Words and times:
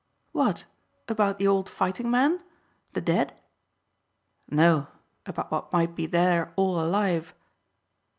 "What, 0.31 0.65
about 1.07 1.37
the 1.37 1.45
old 1.45 1.69
fighting 1.69 2.09
men? 2.09 2.41
The 2.93 3.01
dead?" 3.01 3.37
"No. 4.49 4.87
About 5.27 5.51
what 5.51 5.71
might 5.71 5.93
be 5.93 6.07
there 6.07 6.51
all 6.55 6.81
alive." 6.81 7.35